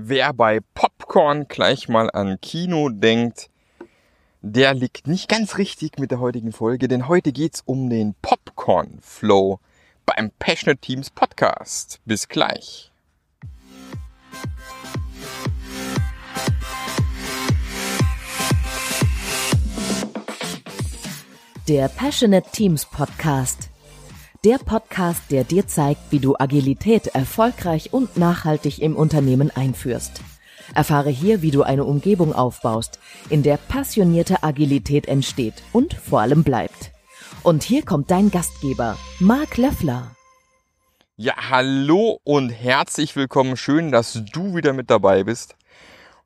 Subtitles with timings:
[0.00, 3.50] Wer bei Popcorn gleich mal an Kino denkt,
[4.42, 9.00] der liegt nicht ganz richtig mit der heutigen Folge, denn heute geht's um den Popcorn
[9.00, 9.58] Flow
[10.06, 11.98] beim Passionate Teams Podcast.
[12.04, 12.92] Bis gleich.
[21.66, 23.68] Der Passionate Teams Podcast
[24.44, 30.20] der Podcast, der dir zeigt, wie du Agilität erfolgreich und nachhaltig im Unternehmen einführst.
[30.74, 33.00] Erfahre hier, wie du eine Umgebung aufbaust,
[33.30, 36.92] in der passionierte Agilität entsteht und vor allem bleibt.
[37.42, 40.14] Und hier kommt dein Gastgeber, Marc Löffler.
[41.16, 43.56] Ja, hallo und herzlich willkommen.
[43.56, 45.56] Schön, dass du wieder mit dabei bist.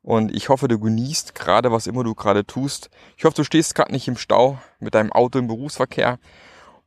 [0.03, 2.91] Und ich hoffe, du genießt gerade, was immer du gerade tust.
[3.17, 6.19] Ich hoffe, du stehst gerade nicht im Stau mit deinem Auto im Berufsverkehr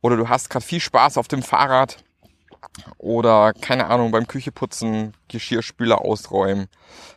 [0.01, 1.97] oder du hast gerade viel Spaß auf dem Fahrrad
[2.97, 6.67] oder keine Ahnung beim Kücheputzen, Geschirrspüler ausräumen,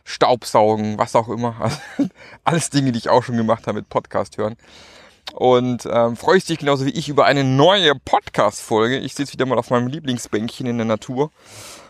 [0.03, 1.71] Staubsaugen, was auch immer.
[2.43, 4.55] Alles Dinge, die ich auch schon gemacht habe mit Podcast hören.
[5.33, 8.97] Und ähm, freust dich genauso wie ich über eine neue Podcast-Folge.
[8.99, 11.31] Ich sitze wieder mal auf meinem Lieblingsbänkchen in der Natur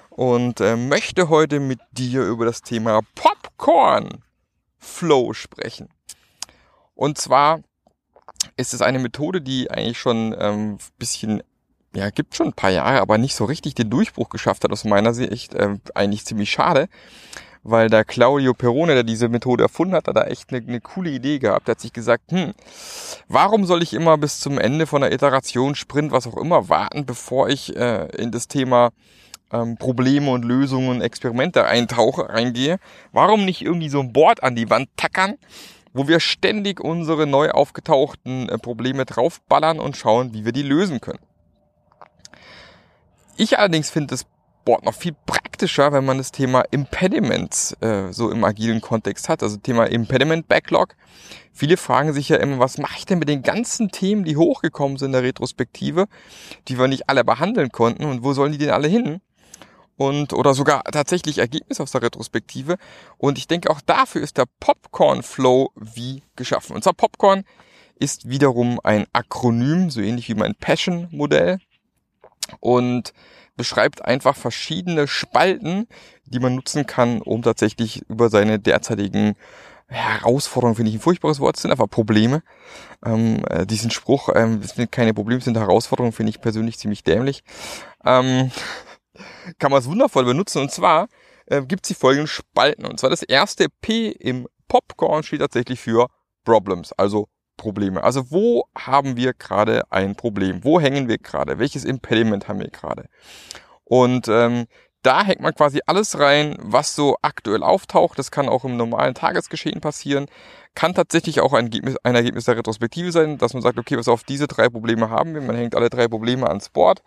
[0.09, 4.23] und äh, möchte heute mit dir über das Thema Popcorn
[4.77, 5.89] Flow sprechen.
[6.93, 7.61] Und zwar
[8.57, 11.43] ist es eine Methode, die eigentlich schon ähm, bisschen,
[11.95, 14.83] ja, gibt schon ein paar Jahre, aber nicht so richtig den Durchbruch geschafft hat aus
[14.83, 15.53] meiner Sicht.
[15.53, 16.87] Äh, eigentlich ziemlich schade,
[17.63, 21.11] weil der Claudio Perone, der diese Methode erfunden hat, hat da echt eine, eine coole
[21.11, 21.67] Idee gehabt.
[21.67, 22.53] Er hat sich gesagt, hm,
[23.27, 27.05] warum soll ich immer bis zum Ende von der Iteration, Sprint, was auch immer warten,
[27.05, 28.91] bevor ich äh, in das Thema
[29.51, 32.79] ähm, Probleme und Lösungen, Experimente eintauche, reingehe?
[33.11, 35.35] Warum nicht irgendwie so ein Board an die Wand tackern?
[35.93, 41.01] Wo wir ständig unsere neu aufgetauchten äh, Probleme draufballern und schauen, wie wir die lösen
[41.01, 41.19] können.
[43.37, 44.25] Ich allerdings finde das
[44.65, 49.41] Board noch viel praktischer, wenn man das Thema Impediments äh, so im agilen Kontext hat,
[49.41, 50.95] also Thema Impediment Backlog.
[51.51, 54.97] Viele fragen sich ja immer, was mache ich denn mit den ganzen Themen, die hochgekommen
[54.97, 56.07] sind in der Retrospektive,
[56.67, 59.21] die wir nicht alle behandeln konnten und wo sollen die denn alle hin?
[60.01, 62.77] Und oder sogar tatsächlich Ergebnis aus der Retrospektive.
[63.19, 66.75] Und ich denke, auch dafür ist der Popcorn Flow wie geschaffen.
[66.75, 67.43] Und zwar Popcorn
[67.99, 71.59] ist wiederum ein Akronym, so ähnlich wie mein Passion-Modell
[72.59, 73.13] und
[73.55, 75.87] beschreibt einfach verschiedene Spalten,
[76.25, 79.35] die man nutzen kann, um tatsächlich über seine derzeitigen
[79.87, 82.41] Herausforderungen finde ich ein furchtbares Wort, sind einfach Probleme.
[83.05, 86.79] Ähm, äh, diesen Spruch, ähm, es sind keine Probleme, es sind Herausforderungen, finde ich persönlich
[86.79, 87.43] ziemlich dämlich.
[88.03, 88.51] Ähm,
[89.59, 90.61] kann man es wundervoll benutzen.
[90.61, 91.07] Und zwar
[91.47, 92.85] äh, gibt es die folgenden Spalten.
[92.85, 96.07] Und zwar das erste P im Popcorn steht tatsächlich für
[96.43, 97.27] Problems, also
[97.57, 98.03] Probleme.
[98.03, 100.63] Also wo haben wir gerade ein Problem?
[100.63, 101.59] Wo hängen wir gerade?
[101.59, 103.05] Welches Impediment haben wir gerade?
[103.83, 104.65] Und ähm,
[105.03, 108.17] da hängt man quasi alles rein, was so aktuell auftaucht.
[108.19, 110.27] Das kann auch im normalen Tagesgeschehen passieren.
[110.75, 114.07] Kann tatsächlich auch ein Ergebnis, ein Ergebnis der Retrospektive sein, dass man sagt, okay, was
[114.07, 115.41] auf diese drei Probleme haben wir.
[115.41, 117.01] Man hängt alle drei Probleme ans Board.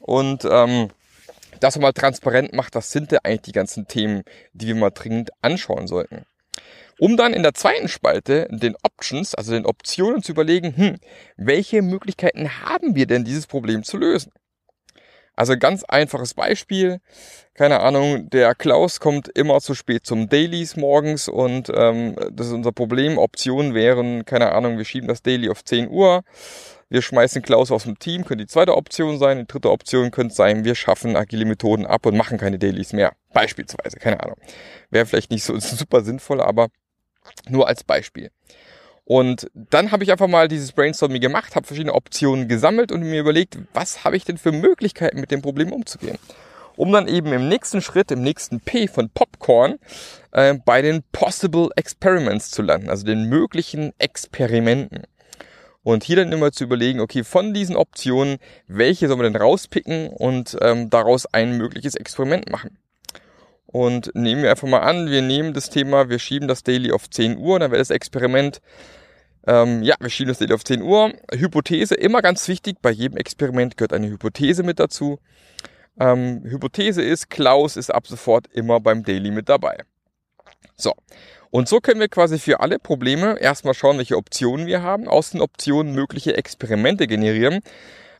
[0.00, 0.88] Und ähm,
[1.74, 5.30] man mal transparent macht, was sind denn eigentlich die ganzen Themen, die wir mal dringend
[5.40, 6.26] anschauen sollten.
[6.98, 10.96] Um dann in der zweiten Spalte den Options, also den Optionen zu überlegen, hm,
[11.36, 14.30] welche Möglichkeiten haben wir denn, dieses Problem zu lösen?
[15.36, 17.00] Also ganz einfaches Beispiel,
[17.54, 22.52] keine Ahnung, der Klaus kommt immer zu spät zum Dailies morgens und ähm, das ist
[22.52, 23.18] unser Problem.
[23.18, 26.22] Optionen wären, keine Ahnung, wir schieben das Daily auf 10 Uhr
[26.88, 29.38] wir schmeißen Klaus aus dem Team, könnte die zweite Option sein.
[29.38, 33.12] Die dritte Option könnte sein, wir schaffen agile Methoden ab und machen keine Dailies mehr.
[33.32, 34.36] Beispielsweise, keine Ahnung.
[34.90, 36.68] Wäre vielleicht nicht so super sinnvoll, aber
[37.48, 38.30] nur als Beispiel.
[39.04, 43.20] Und dann habe ich einfach mal dieses Brainstorming gemacht, habe verschiedene Optionen gesammelt und mir
[43.20, 46.18] überlegt, was habe ich denn für Möglichkeiten mit dem Problem umzugehen.
[46.76, 49.78] Um dann eben im nächsten Schritt, im nächsten P von Popcorn,
[50.32, 55.04] äh, bei den Possible Experiments zu landen, also den möglichen Experimenten.
[55.84, 60.08] Und hier dann immer zu überlegen, okay, von diesen Optionen, welche sollen wir denn rauspicken
[60.08, 62.78] und ähm, daraus ein mögliches Experiment machen.
[63.66, 67.10] Und nehmen wir einfach mal an, wir nehmen das Thema, wir schieben das Daily auf
[67.10, 68.60] 10 Uhr, dann wäre das Experiment,
[69.46, 71.12] ähm, ja, wir schieben das Daily auf 10 Uhr.
[71.32, 75.18] Hypothese, immer ganz wichtig, bei jedem Experiment gehört eine Hypothese mit dazu.
[76.00, 79.76] Ähm, Hypothese ist, Klaus ist ab sofort immer beim Daily mit dabei.
[80.76, 80.94] So,
[81.54, 85.30] und so können wir quasi für alle Probleme erstmal schauen, welche Optionen wir haben, aus
[85.30, 87.60] den Optionen mögliche Experimente generieren.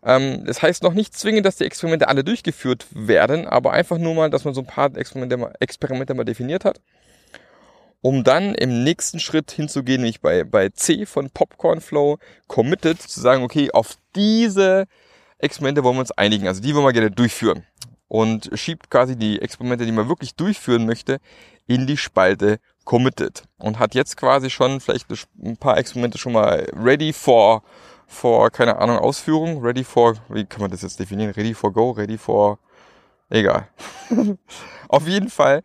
[0.04, 4.14] Ähm, das heißt noch nicht zwingend, dass die Experimente alle durchgeführt werden, aber einfach nur
[4.14, 6.80] mal, dass man so ein paar Experimente mal, Experimente mal definiert hat.
[8.02, 13.20] Um dann im nächsten Schritt hinzugehen, nämlich bei, bei C von Popcorn Flow, committed, zu
[13.20, 14.86] sagen, okay, auf diese
[15.38, 17.64] Experimente wollen wir uns einigen, also die wollen wir gerne durchführen.
[18.06, 21.18] und schiebt quasi die Experimente, die man wirklich durchführen möchte,
[21.66, 25.06] in die Spalte Committed und hat jetzt quasi schon vielleicht
[25.42, 27.62] ein paar Experimente schon mal ready for,
[28.06, 31.90] for keine Ahnung, Ausführung, ready for, wie kann man das jetzt definieren, ready for go,
[31.90, 32.58] ready for,
[33.30, 33.68] egal.
[34.88, 35.62] Auf jeden Fall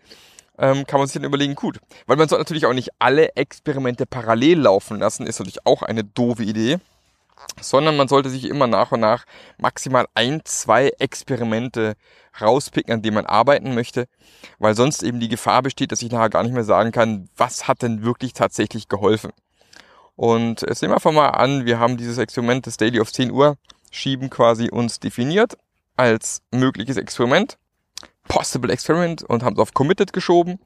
[0.58, 4.06] ähm, kann man sich dann überlegen, gut, weil man soll natürlich auch nicht alle Experimente
[4.06, 6.80] parallel laufen lassen, ist natürlich auch eine doofe Idee
[7.62, 9.26] sondern man sollte sich immer nach und nach
[9.58, 11.96] maximal ein, zwei Experimente
[12.40, 14.08] rauspicken, an denen man arbeiten möchte,
[14.60, 17.68] weil sonst eben die Gefahr besteht, dass ich nachher gar nicht mehr sagen kann, was
[17.68, 19.32] hat denn wirklich tatsächlich geholfen.
[20.16, 23.32] Und jetzt nehmen wir einfach mal an, wir haben dieses Experiment des Daily auf 10
[23.32, 23.58] Uhr
[23.92, 25.58] schieben quasi uns definiert
[25.96, 27.58] als mögliches Experiment,
[28.28, 30.60] Possible Experiment und haben es auf Committed geschoben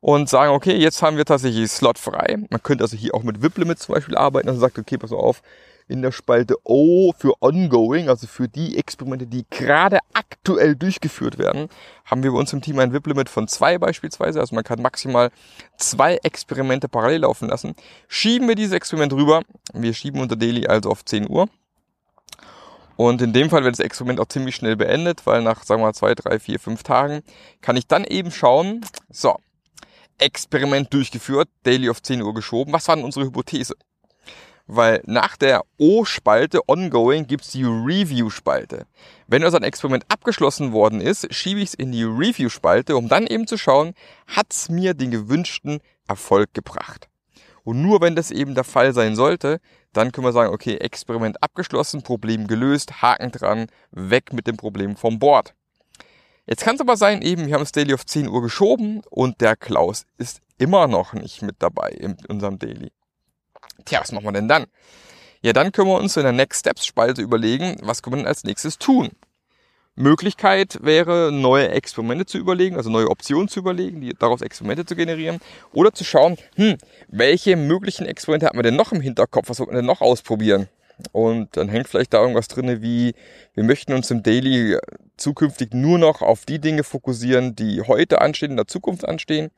[0.00, 2.36] und sagen, okay, jetzt haben wir tatsächlich Slot frei.
[2.50, 5.42] Man könnte also hier auch mit VIP-Limit zum Beispiel arbeiten, also sagt, okay, pass auf,
[5.88, 11.68] in der Spalte O für ongoing, also für die Experimente, die gerade aktuell durchgeführt werden,
[12.04, 14.40] haben wir bei uns im Team ein VIP-Limit von zwei beispielsweise.
[14.40, 15.30] Also man kann maximal
[15.76, 17.74] zwei Experimente parallel laufen lassen.
[18.08, 19.42] Schieben wir dieses Experiment rüber.
[19.72, 21.48] Wir schieben unter Daily also auf 10 Uhr.
[22.96, 25.86] Und in dem Fall wird das Experiment auch ziemlich schnell beendet, weil nach, sagen wir
[25.86, 27.22] mal, zwei, drei, vier, fünf Tagen
[27.60, 29.36] kann ich dann eben schauen, so,
[30.18, 32.72] Experiment durchgeführt, Daily auf 10 Uhr geschoben.
[32.72, 33.74] Was war denn unsere Hypothese?
[34.66, 38.86] Weil nach der O-Spalte Ongoing gibt's die Review-Spalte.
[39.26, 43.26] Wenn also ein Experiment abgeschlossen worden ist, schiebe ich es in die Review-Spalte, um dann
[43.26, 43.94] eben zu schauen,
[44.26, 47.08] hat's mir den gewünschten Erfolg gebracht.
[47.64, 49.60] Und nur wenn das eben der Fall sein sollte,
[49.92, 54.96] dann können wir sagen, okay, Experiment abgeschlossen, Problem gelöst, Haken dran, weg mit dem Problem
[54.96, 55.54] vom Board.
[56.46, 59.40] Jetzt kann es aber sein, eben, wir haben das Daily auf 10 Uhr geschoben und
[59.40, 62.90] der Klaus ist immer noch nicht mit dabei in unserem Daily.
[63.84, 64.66] Tja, was machen wir denn dann?
[65.42, 68.28] Ja, dann können wir uns in der Next Steps Spalte überlegen, was können wir denn
[68.28, 69.10] als nächstes tun?
[69.94, 74.96] Möglichkeit wäre, neue Experimente zu überlegen, also neue Optionen zu überlegen, die daraus Experimente zu
[74.96, 75.40] generieren
[75.72, 76.78] oder zu schauen, hm,
[77.08, 80.68] welche möglichen Experimente hat man denn noch im Hinterkopf, was sollten wir denn noch ausprobieren?
[81.10, 83.14] Und dann hängt vielleicht da irgendwas drinne wie,
[83.54, 84.78] wir möchten uns im Daily
[85.16, 89.50] zukünftig nur noch auf die Dinge fokussieren, die heute anstehen, in der Zukunft anstehen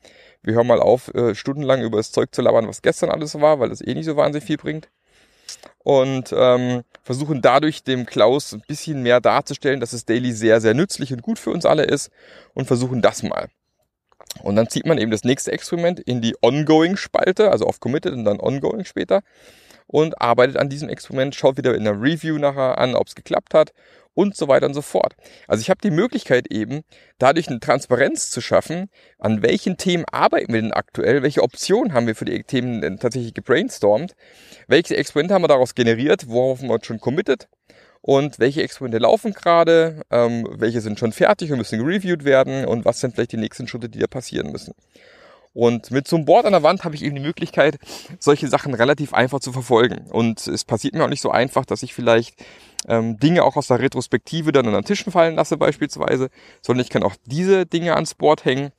[0.45, 3.61] wir hören mal auf, äh, stundenlang über das Zeug zu labern, was gestern alles war,
[3.61, 4.89] weil das eh nicht so wahnsinnig viel bringt.
[5.79, 10.75] Und ähm, versuchen dadurch dem Klaus ein bisschen mehr darzustellen, dass es Daily sehr, sehr
[10.75, 12.11] nützlich und gut für uns alle ist
[12.55, 13.49] und versuchen das mal.
[14.43, 18.25] Und dann zieht man eben das nächste Experiment in die Ongoing-Spalte, also auf Committed und
[18.25, 19.23] dann Ongoing später
[19.87, 23.55] und arbeitet an diesem Experiment, schaut wieder in der Review nachher an, ob es geklappt
[23.55, 23.73] hat
[24.15, 25.15] und so weiter und so fort.
[25.49, 26.83] Also ich habe die Möglichkeit eben,
[27.19, 28.89] dadurch eine Transparenz zu schaffen,
[29.19, 32.99] an welchen Themen arbeiten wir denn aktuell, welche Optionen haben wir für die Themen denn
[32.99, 34.15] tatsächlich gebrainstormt,
[34.69, 37.49] welche Experimente haben wir daraus generiert, worauf haben wir uns schon committed
[38.01, 42.85] und welche Experimente laufen gerade, ähm, welche sind schon fertig und müssen reviewed werden und
[42.85, 44.75] was sind vielleicht die nächsten Schritte, die da passieren müssen.
[45.55, 47.79] Und mit so einem Board an der Wand habe ich eben die Möglichkeit,
[48.19, 50.11] solche Sachen relativ einfach zu verfolgen.
[50.11, 52.45] Und es passiert mir auch nicht so einfach, dass ich vielleicht
[52.89, 56.29] ähm, Dinge auch aus der Retrospektive dann an den Tischen fallen lasse beispielsweise,
[56.61, 58.73] sondern ich kann auch diese Dinge ans Board hängen.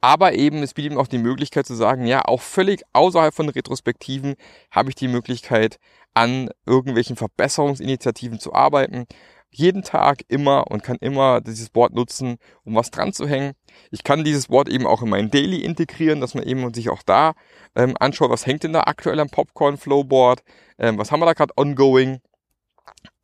[0.00, 3.48] Aber eben, es bietet eben auch die Möglichkeit zu sagen, ja, auch völlig außerhalb von
[3.48, 4.36] Retrospektiven
[4.70, 5.78] habe ich die Möglichkeit,
[6.14, 9.06] an irgendwelchen Verbesserungsinitiativen zu arbeiten.
[9.56, 13.54] Jeden Tag immer und kann immer dieses Board nutzen, um was dran zu hängen.
[13.90, 17.02] Ich kann dieses Board eben auch in mein Daily integrieren, dass man eben sich auch
[17.02, 17.32] da
[17.74, 20.42] ähm, anschaut, was hängt denn da aktuell am Popcorn Flowboard,
[20.78, 22.20] ähm, was haben wir da gerade ongoing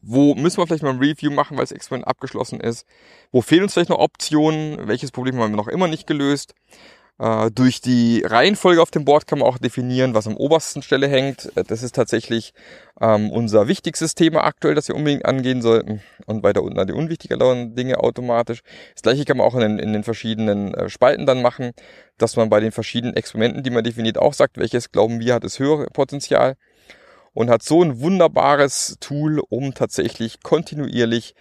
[0.02, 2.86] wo müssen wir vielleicht mal ein Review machen, weil das Experiment abgeschlossen ist?
[3.30, 4.88] Wo fehlen uns vielleicht noch Optionen?
[4.88, 6.54] Welches Problem haben wir noch immer nicht gelöst?
[7.22, 11.06] Äh, durch die Reihenfolge auf dem Board kann man auch definieren, was am obersten Stelle
[11.06, 11.56] hängt.
[11.56, 12.52] Äh, das ist tatsächlich
[13.00, 16.02] ähm, unser wichtigstes Thema aktuell, das wir unbedingt angehen sollten.
[16.26, 18.62] Und weiter unten die unwichtigeren Dinge automatisch.
[18.94, 21.70] Das gleiche kann man auch in den, in den verschiedenen äh, Spalten dann machen,
[22.18, 25.44] dass man bei den verschiedenen Experimenten, die man definiert, auch sagt, welches glauben wir hat
[25.44, 26.56] das höhere Potenzial
[27.34, 31.36] und hat so ein wunderbares Tool, um tatsächlich kontinuierlich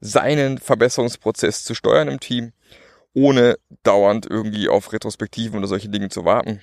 [0.00, 2.52] seinen Verbesserungsprozess zu steuern im Team,
[3.14, 6.60] ohne dauernd irgendwie auf Retrospektiven oder solche Dinge zu warten.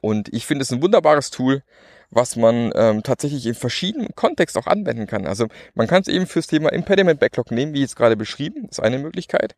[0.00, 1.62] Und ich finde es ein wunderbares Tool,
[2.10, 5.26] was man ähm, tatsächlich in verschiedenen Kontexten auch anwenden kann.
[5.26, 8.80] Also man kann es eben fürs Thema Impediment Backlog nehmen, wie jetzt gerade beschrieben, ist
[8.80, 9.56] eine Möglichkeit.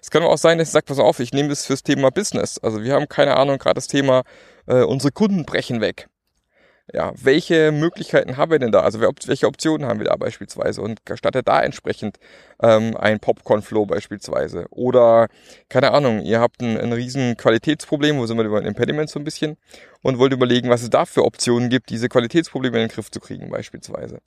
[0.00, 2.58] Es kann auch sein, dass ich sage, pass auf, ich nehme es fürs Thema Business.
[2.58, 4.22] Also wir haben keine Ahnung, gerade das Thema,
[4.66, 6.08] äh, unsere Kunden brechen weg
[6.92, 8.80] ja, welche Möglichkeiten haben wir denn da?
[8.80, 10.80] Also welche Optionen haben wir da beispielsweise?
[10.80, 12.18] Und startet da entsprechend
[12.62, 14.66] ähm, ein Popcorn-Flow beispielsweise.
[14.70, 15.28] Oder,
[15.68, 19.18] keine Ahnung, ihr habt ein, ein riesen Qualitätsproblem, wo sind wir über ein Impediment so
[19.18, 19.56] ein bisschen,
[20.02, 23.20] und wollt überlegen, was es da für Optionen gibt, diese Qualitätsprobleme in den Griff zu
[23.20, 24.20] kriegen beispielsweise.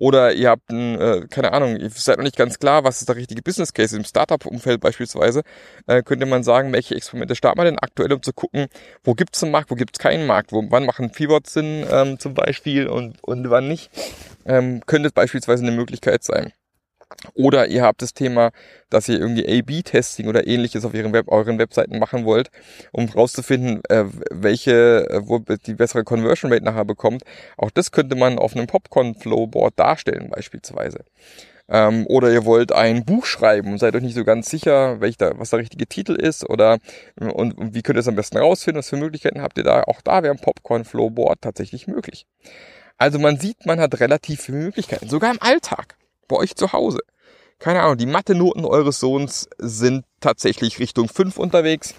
[0.00, 3.08] Oder ihr habt ein, äh, keine Ahnung, ihr seid noch nicht ganz klar, was ist
[3.10, 5.42] der richtige Business Case im Startup-Umfeld beispielsweise,
[5.86, 8.68] äh, könnte man sagen, welche Experimente starten wir denn aktuell, um zu gucken,
[9.04, 12.32] wo gibt's einen Markt, wo gibt's keinen Markt, wo, wann machen Pivots Sinn ähm, zum
[12.32, 13.90] Beispiel und, und wann nicht,
[14.46, 16.54] ähm, könnte beispielsweise eine Möglichkeit sein.
[17.34, 18.50] Oder ihr habt das Thema,
[18.88, 22.50] dass ihr irgendwie A-B-Testing oder ähnliches auf Web, euren Webseiten machen wollt,
[22.92, 27.22] um rauszufinden, äh, welche, äh, wo die bessere Conversion Rate nachher bekommt.
[27.56, 31.04] Auch das könnte man auf einem Popcorn-Flowboard darstellen beispielsweise.
[31.68, 35.16] Ähm, oder ihr wollt ein Buch schreiben und seid euch nicht so ganz sicher, welch
[35.16, 36.78] da, was der richtige Titel ist oder
[37.20, 39.82] und, und wie könnt ihr es am besten rausfinden, was für Möglichkeiten habt ihr da.
[39.84, 42.26] Auch da wäre ein Popcorn-Flowboard tatsächlich möglich.
[42.98, 45.96] Also man sieht, man hat relativ viele Möglichkeiten, sogar im Alltag
[46.30, 47.00] bei euch zu Hause.
[47.58, 51.94] Keine Ahnung, die Mathe-Noten eures Sohns sind tatsächlich Richtung 5 unterwegs.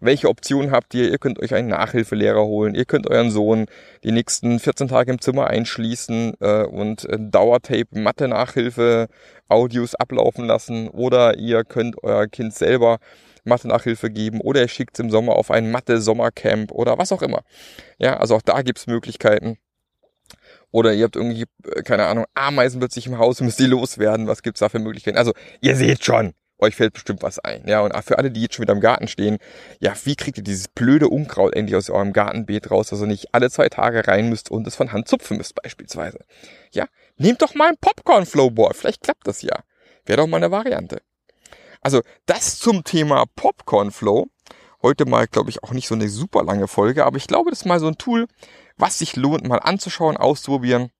[0.00, 1.10] Welche Optionen habt ihr?
[1.10, 2.74] Ihr könnt euch einen Nachhilfelehrer holen.
[2.74, 3.66] Ihr könnt euren Sohn
[4.04, 9.08] die nächsten 14 Tage im Zimmer einschließen äh, und äh, Dauertape Mathe-Nachhilfe
[9.48, 10.88] Audios ablaufen lassen.
[10.88, 12.98] Oder ihr könnt euer Kind selber
[13.44, 17.40] Mathe-Nachhilfe geben oder ihr schickt es im Sommer auf ein Mathe-Sommercamp oder was auch immer.
[17.98, 19.56] Ja, also auch da gibt's Möglichkeiten.
[20.70, 24.26] Oder ihr habt irgendwie, äh, keine Ahnung, Ameisen plötzlich im Haus, müsst ihr loswerden.
[24.26, 25.16] Was gibt's da für Möglichkeiten?
[25.16, 27.66] Also, ihr seht schon, euch fällt bestimmt was ein.
[27.66, 29.38] Ja, und für alle, die jetzt schon wieder im Garten stehen,
[29.80, 33.34] ja, wie kriegt ihr dieses blöde Unkraut endlich aus eurem Gartenbeet raus, dass ihr nicht
[33.34, 36.20] alle zwei Tage rein müsst und es von Hand zupfen müsst, beispielsweise.
[36.72, 38.76] Ja, nehmt doch mal ein Popcorn-Flowboard.
[38.76, 39.62] Vielleicht klappt das ja.
[40.04, 41.00] Wäre doch mal eine Variante.
[41.80, 44.26] Also, das zum Thema Popcorn-Flow.
[44.82, 47.60] Heute mal, glaube ich, auch nicht so eine super lange Folge, aber ich glaube, das
[47.60, 48.26] ist mal so ein Tool,
[48.78, 50.90] was sich lohnt, mal anzuschauen, auszuprobieren.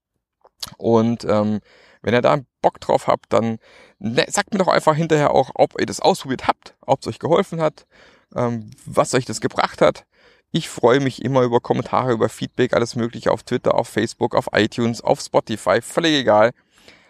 [0.76, 1.60] Und ähm,
[2.02, 3.58] wenn ihr da Bock drauf habt, dann
[3.98, 7.18] ne, sagt mir doch einfach hinterher auch, ob ihr das ausprobiert habt, ob es euch
[7.18, 7.86] geholfen hat,
[8.34, 10.04] ähm, was euch das gebracht hat.
[10.50, 14.48] Ich freue mich immer über Kommentare, über Feedback, alles mögliche auf Twitter, auf Facebook, auf
[14.52, 16.52] iTunes, auf Spotify, völlig egal.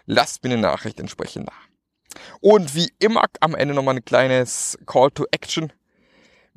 [0.05, 1.53] Lasst mir eine Nachricht entsprechend da.
[2.41, 5.71] Und wie immer am Ende nochmal ein kleines Call to Action.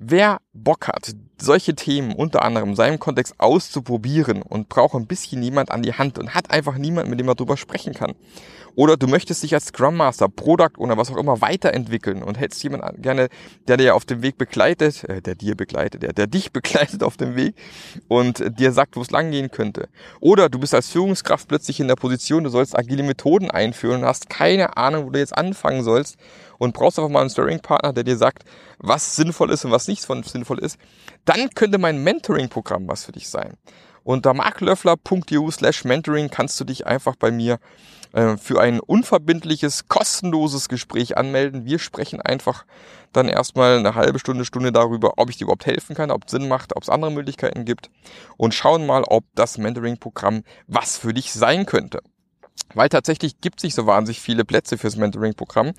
[0.05, 5.41] Wer Bock hat, solche Themen unter anderem in seinem Kontext auszuprobieren und braucht ein bisschen
[5.45, 8.15] jemand an die Hand und hat einfach niemand, mit dem er drüber sprechen kann.
[8.75, 12.63] Oder du möchtest dich als Scrum Master, Product oder was auch immer weiterentwickeln und hättest
[12.63, 13.29] jemand gerne,
[13.69, 17.17] der dir auf dem Weg begleitet, äh, der dir begleitet, der, der dich begleitet auf
[17.17, 17.55] dem Weg
[18.09, 19.89] und dir sagt, wo es langgehen könnte.
[20.21, 24.07] Oder du bist als Führungskraft plötzlich in der Position, du sollst agile Methoden einführen und
[24.07, 26.17] hast keine Ahnung, wo du jetzt anfangen sollst
[26.59, 28.45] und brauchst einfach mal einen Sparring-Partner, der dir sagt,
[28.79, 30.79] was sinnvoll ist und was nicht sinnvoll ist,
[31.25, 33.57] dann könnte mein Mentoring-Programm was für dich sein.
[34.05, 37.59] Unter marklöffler.eu slash mentoring kannst du dich einfach bei mir
[38.13, 41.65] äh, für ein unverbindliches, kostenloses Gespräch anmelden.
[41.65, 42.65] Wir sprechen einfach
[43.13, 46.31] dann erstmal eine halbe Stunde, Stunde darüber, ob ich dir überhaupt helfen kann, ob es
[46.31, 47.91] Sinn macht, ob es andere Möglichkeiten gibt
[48.37, 52.01] und schauen mal, ob das Mentoring-Programm was für dich sein könnte.
[52.75, 55.73] Weil tatsächlich gibt es nicht so wahnsinnig viele Plätze fürs Mentoring-Programm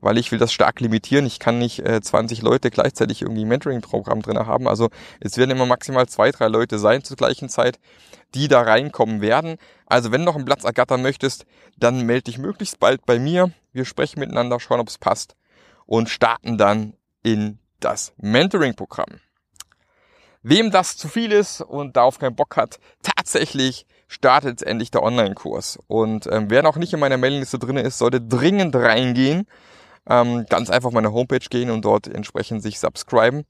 [0.00, 1.26] weil ich will das stark limitieren.
[1.26, 4.68] Ich kann nicht äh, 20 Leute gleichzeitig irgendwie ein Mentoring-Programm drin haben.
[4.68, 4.90] Also
[5.20, 7.78] es werden immer maximal zwei, drei Leute sein zur gleichen Zeit,
[8.34, 9.56] die da reinkommen werden.
[9.86, 13.52] Also wenn du noch einen Platz ergattern möchtest, dann melde dich möglichst bald bei mir.
[13.72, 15.36] Wir sprechen miteinander, schauen, ob es passt
[15.86, 19.20] und starten dann in das Mentoring-Programm.
[20.42, 25.02] Wem das zu viel ist und darauf keinen Bock hat, tatsächlich startet jetzt endlich der
[25.02, 25.78] Online-Kurs.
[25.86, 29.46] Und ähm, wer noch nicht in meiner Mailingliste drin ist, sollte dringend reingehen
[30.08, 33.44] ähm, ganz einfach meine Homepage gehen und dort entsprechend sich subscriben,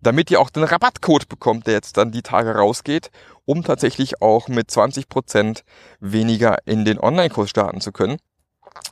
[0.00, 3.10] damit ihr auch den Rabattcode bekommt, der jetzt dann die Tage rausgeht,
[3.44, 5.62] um tatsächlich auch mit 20%
[6.00, 8.18] weniger in den Online-Kurs starten zu können.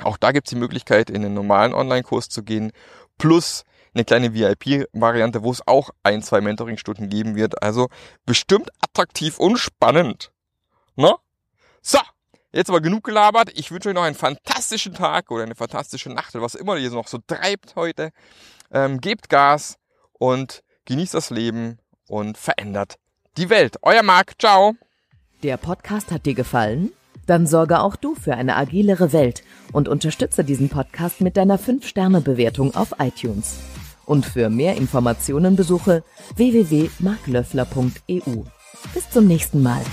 [0.02, 2.72] Auch da gibt es die Möglichkeit, in den normalen Online-Kurs zu gehen,
[3.18, 7.60] plus eine kleine VIP-Variante, wo es auch ein, zwei Mentoring-Stunden geben wird.
[7.62, 7.88] Also
[8.24, 10.30] bestimmt attraktiv und spannend.
[10.96, 11.14] Ne?
[11.82, 11.98] So,
[12.52, 13.52] Jetzt aber genug gelabert.
[13.54, 16.90] Ich wünsche euch noch einen fantastischen Tag oder eine fantastische Nacht oder was immer ihr
[16.90, 18.10] noch so treibt heute.
[18.72, 19.76] Ähm, gebt Gas
[20.18, 21.78] und genießt das Leben
[22.08, 22.96] und verändert
[23.36, 23.76] die Welt.
[23.82, 24.74] Euer Marc, ciao.
[25.44, 26.90] Der Podcast hat dir gefallen?
[27.26, 32.74] Dann sorge auch du für eine agilere Welt und unterstütze diesen Podcast mit deiner 5-Sterne-Bewertung
[32.74, 33.60] auf iTunes.
[34.06, 36.02] Und für mehr Informationen besuche
[36.34, 38.42] www.marklöffler.eu.
[38.92, 39.84] Bis zum nächsten Mal.